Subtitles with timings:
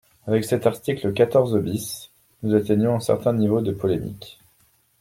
[0.25, 2.09] Avec cet article quatorze bis,
[2.41, 4.39] nous atteignons un certain niveau de polémique.